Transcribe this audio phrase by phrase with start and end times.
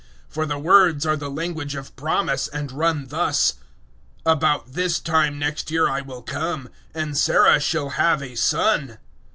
[0.29, 3.53] 009:009 For the words are the language of promise and run thus,
[4.25, 8.97] "About this time next year I will come, and Sarah shall have a son."